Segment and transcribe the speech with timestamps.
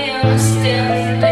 [0.00, 1.29] I am still there.